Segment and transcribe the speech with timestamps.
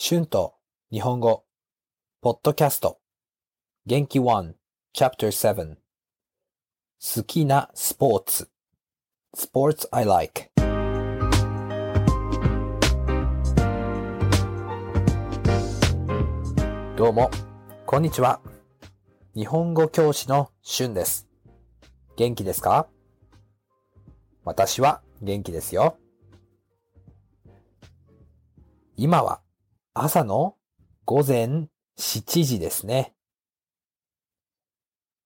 [0.00, 0.54] 春と
[0.92, 1.44] 日本語、
[2.20, 3.00] ポッドキャスト、
[3.84, 4.52] 元気1、
[4.96, 5.74] Chapter 7
[7.16, 8.48] 好きなスポーツ。
[9.36, 10.52] Sports I like
[16.96, 17.28] どうも、
[17.84, 18.40] こんにちは。
[19.34, 21.26] 日本語教師の春です。
[22.14, 22.86] 元気ですか？
[24.44, 25.98] 私は元気ですよ。
[28.96, 29.40] 今は
[30.00, 30.54] 朝の
[31.06, 31.68] 午前
[31.98, 33.14] 7時ですね。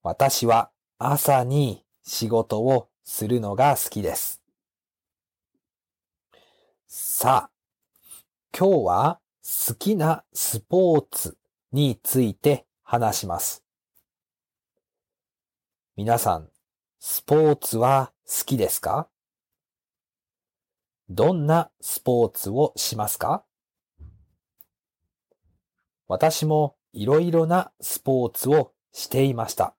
[0.01, 4.41] 私は朝に仕事をするのが好きです。
[6.87, 7.49] さあ、
[8.57, 9.19] 今日は
[9.67, 11.37] 好きなスポーツ
[11.71, 13.63] について話します。
[15.95, 16.49] 皆さん、
[16.99, 19.07] スポーツは好きですか？
[21.09, 23.45] どんなスポーツをしますか？
[26.07, 29.75] 私もいろいろなスポーツをしていました。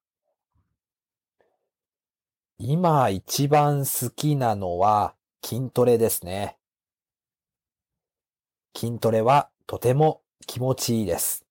[2.59, 6.57] 今一番好きなのは筋トレですね。
[8.77, 11.45] 筋トレはとても気持ちいいです。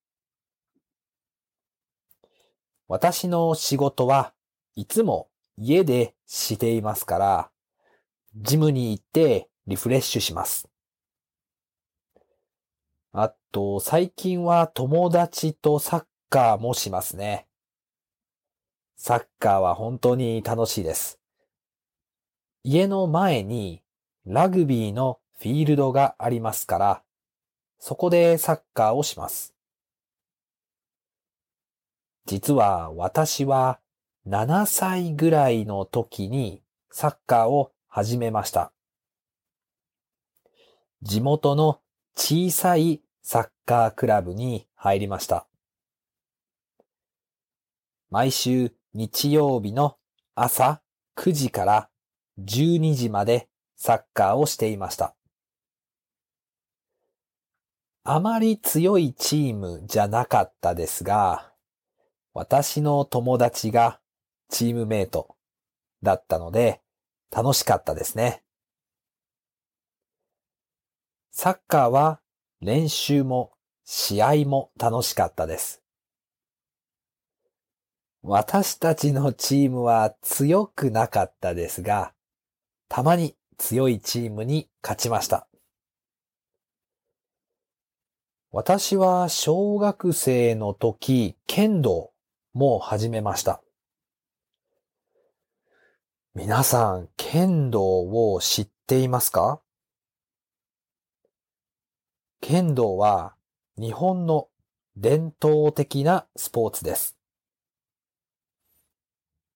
[2.88, 4.34] 私の仕事は
[4.76, 7.52] いつも家でしていますから、
[8.36, 10.73] ジムに行ってリフレッシュします。
[13.16, 17.46] あと、最近は友達とサッカーもしますね。
[18.96, 21.20] サッカーは本当に楽しいです。
[22.64, 23.84] 家の前に
[24.26, 27.04] ラグビーのフィールドがありますから、
[27.78, 29.54] そこでサッカーをします。
[32.26, 33.80] 実は私は
[34.26, 38.74] 7歳ぐらいの時にサッカーを始めました。
[41.04, 41.80] 地元の
[42.16, 45.48] 小さいサッカークラブに入りました。
[48.12, 49.96] 毎週日曜日の
[50.36, 50.82] 朝
[51.16, 51.90] 9時から
[52.40, 53.48] 12時まで
[53.78, 55.16] サッカーをしていました。
[58.04, 61.54] あまり強いチームじゃなかったですが、
[62.34, 64.02] 私の友達が
[64.50, 65.38] チームメイト
[66.02, 66.82] だったので
[67.32, 68.44] 楽しかったですね。
[71.32, 72.20] サッカーは
[72.64, 73.52] 練習も
[73.84, 75.82] 試合も楽しかったです。
[78.22, 82.14] 私たちのチームは強くなかったですが、
[82.88, 85.48] たまに強いチームに勝ちました。
[88.52, 92.12] 私は小学生の時、剣道
[92.54, 93.62] も始めました。
[96.34, 97.82] 皆さん、剣道
[98.34, 99.60] を知っていますか？
[102.46, 103.36] 剣道は
[103.78, 104.50] 日本の
[104.98, 107.16] 伝統的なスポーツです。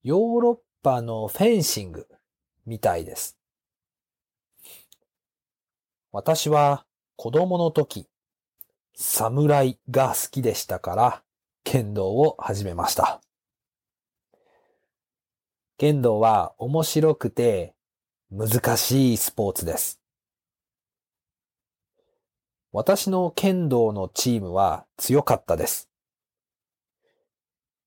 [0.03, 2.08] ヨーロッパのフェンシング
[2.66, 3.38] みたいです。
[6.14, 6.86] 私は
[7.18, 8.08] 子供の時、
[8.96, 11.24] 侍が好きでしたから
[11.66, 13.19] 剣道を始めました。
[15.78, 17.75] 剣道は面白くて
[18.31, 20.00] 難しいスポーツです。
[22.77, 25.89] 私の剣道のチームは強かったです。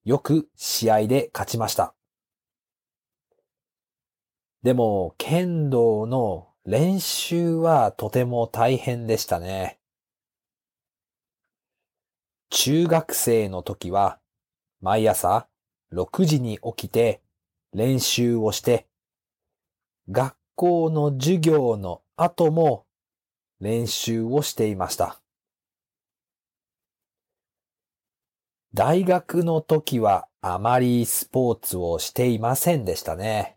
[0.05, 1.95] よく試合で勝ちました。
[4.65, 9.79] でも、剣道の練習はとても大変でしたね。
[12.49, 14.19] 中学生の時は、
[14.81, 15.47] 毎朝
[15.93, 17.23] 6時に起きて
[17.73, 18.89] 練習をして、
[20.11, 22.87] 学校の授業の後も
[23.61, 25.21] 練習をしていました。
[28.73, 33.57] 大学の時はあまりスポーツをしていませんでしたね。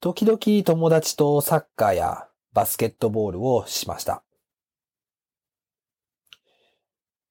[0.00, 4.22] 時々友達とサッカーやバスケットボールをしました。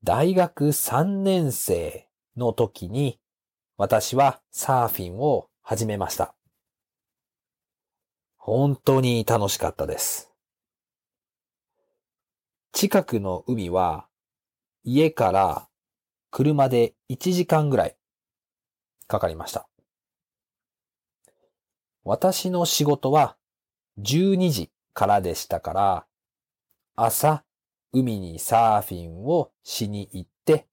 [0.04, 2.08] 大学3年生
[2.38, 3.20] の時に
[3.78, 6.36] 私はサーフィンを始めました。
[8.38, 10.29] 本当に楽しかったです。
[12.72, 14.08] 近くの海は
[14.84, 15.68] 家から
[16.32, 17.96] 車で1時間ぐらい
[19.08, 19.68] かかりました。
[22.04, 23.36] 私の仕事は
[24.00, 26.06] 12時からでしたから、
[26.96, 27.44] 朝
[27.92, 30.68] 海にサーフィンをしに行って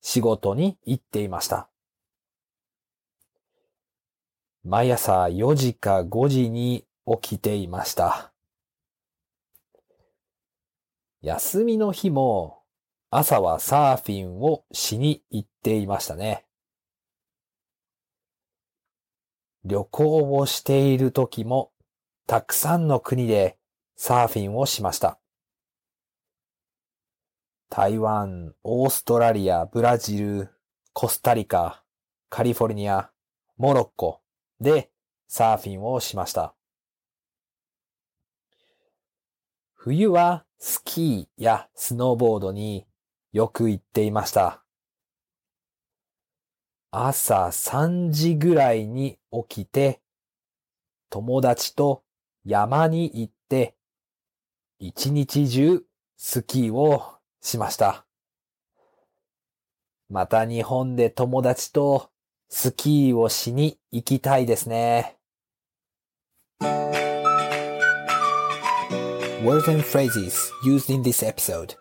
[0.00, 1.68] 仕事に行っていました。
[4.64, 8.33] 毎朝4時か5時に起きていました。
[11.24, 12.58] 休みの日も
[13.08, 16.44] 朝はサーフィンをしに行っていましたね。
[19.64, 21.72] 旅行をしている時も
[22.26, 23.56] たくさんの国で
[23.96, 25.18] サーフィンをしました。
[27.70, 30.50] 台湾、オーストラリア、ブラジル、
[30.92, 31.82] コスタリカ、
[32.28, 33.10] カリフォルニア、
[33.56, 34.20] モロッコ
[34.60, 34.90] で
[35.26, 36.54] サーフィンをしました。
[39.72, 42.86] 冬はスキーやスノーボードに
[43.34, 44.64] よく行っていました。
[46.90, 50.00] 朝3時ぐらいに起きて、
[51.10, 52.02] 友達と
[52.46, 53.76] 山に行って、
[54.78, 55.82] 一日中
[56.16, 58.06] スキーをしました。
[60.08, 62.08] また日本で友達と
[62.48, 65.18] スキーをしに行きたいですね。
[69.44, 71.76] Words and phrases used in this episode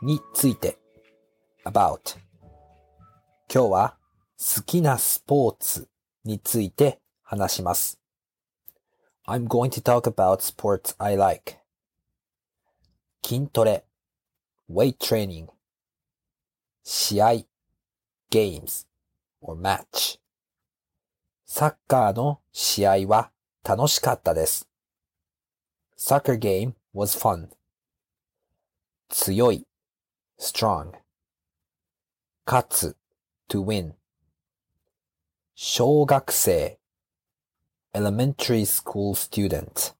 [0.00, 0.78] について
[1.66, 2.16] about
[3.52, 3.96] 今日は
[4.38, 5.90] 好きなスポーツ
[6.24, 8.00] について話します。
[9.26, 11.58] I'm going to talk about sports I like
[13.22, 13.84] 筋トレ
[14.70, 15.48] weight training
[16.82, 17.32] 試合
[18.30, 18.86] games
[19.42, 20.18] or match
[21.44, 23.30] サッカーの試合は
[23.62, 24.66] 楽しかったです。
[25.98, 27.48] Soccer game was fun.
[29.08, 29.66] 強い
[30.38, 30.92] strong.
[32.44, 32.96] 勝つ
[33.48, 33.94] to win.
[35.54, 36.78] 小学生
[37.94, 39.94] elementary school student.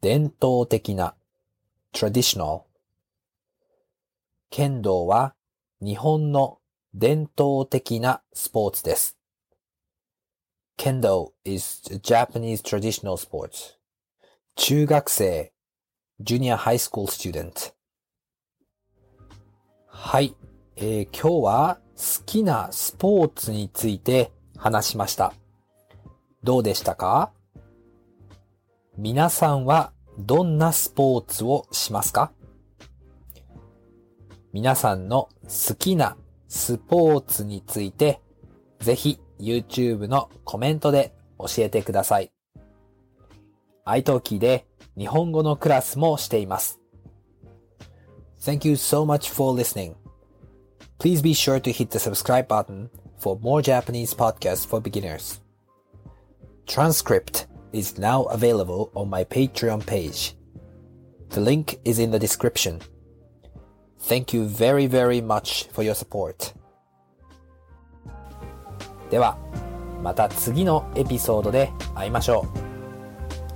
[0.00, 1.14] 伝統的な
[1.92, 2.62] traditional.
[4.48, 5.34] 剣道は
[5.82, 6.58] 日本の
[6.94, 9.18] 伝統的なスポーツです。
[10.76, 13.78] Kendo is a Japanese traditional sport.
[14.56, 15.52] 中学生
[16.20, 17.72] junior high school student.
[19.86, 20.34] はい、
[20.76, 25.32] えー、今日は好きなスポーツについて話しました。
[26.42, 27.32] どうでしたか？
[28.98, 32.32] 皆さんはどんなスポーツをしますか？
[34.52, 36.16] 皆さんの好きな
[36.48, 38.20] スポーツについて
[38.80, 42.31] ぜひ YouTube のコメントで教えてください。
[43.85, 44.67] iTalki で
[44.97, 46.79] 日本語のクラスもしています。
[48.41, 49.95] Thank you so much for listening.
[50.99, 55.41] Please be sure to hit the subscribe button for more Japanese podcasts for beginners.
[56.65, 60.35] Transcript is now available on my Patreon page.
[61.29, 62.81] The link is in the description.
[63.99, 66.53] Thank you very very much for your support.
[69.14, 69.38] では、
[70.02, 72.48] また次のエピソードで会いましょ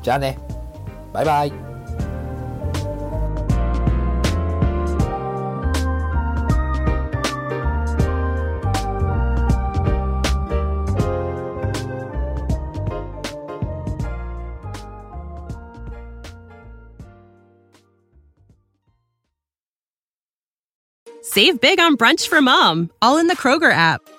[0.00, 0.04] う。
[0.04, 0.38] じゃあね。
[1.12, 1.52] バイバイ。
[21.20, 24.17] Save big on brunch for mom, all in the Kroger app.